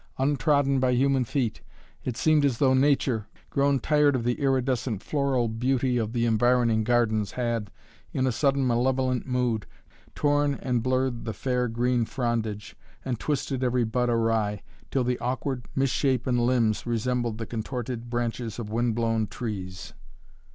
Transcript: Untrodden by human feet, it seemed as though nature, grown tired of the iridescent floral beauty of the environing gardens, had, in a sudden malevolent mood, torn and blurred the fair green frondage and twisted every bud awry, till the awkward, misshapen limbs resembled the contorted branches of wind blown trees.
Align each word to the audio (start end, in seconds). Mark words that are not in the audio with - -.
Untrodden 0.17 0.79
by 0.79 0.93
human 0.93 1.23
feet, 1.25 1.61
it 2.03 2.17
seemed 2.17 2.43
as 2.43 2.57
though 2.57 2.73
nature, 2.73 3.27
grown 3.51 3.79
tired 3.79 4.15
of 4.15 4.23
the 4.23 4.39
iridescent 4.41 5.03
floral 5.03 5.47
beauty 5.47 5.99
of 5.99 6.11
the 6.11 6.25
environing 6.25 6.83
gardens, 6.83 7.33
had, 7.33 7.69
in 8.11 8.25
a 8.25 8.31
sudden 8.31 8.65
malevolent 8.65 9.27
mood, 9.27 9.67
torn 10.15 10.55
and 10.55 10.81
blurred 10.81 11.23
the 11.25 11.33
fair 11.33 11.67
green 11.67 12.03
frondage 12.03 12.75
and 13.05 13.19
twisted 13.19 13.63
every 13.63 13.83
bud 13.83 14.09
awry, 14.09 14.63
till 14.89 15.03
the 15.03 15.19
awkward, 15.19 15.67
misshapen 15.75 16.35
limbs 16.39 16.87
resembled 16.87 17.37
the 17.37 17.45
contorted 17.45 18.09
branches 18.09 18.57
of 18.57 18.71
wind 18.71 18.95
blown 18.95 19.27
trees. 19.27 19.93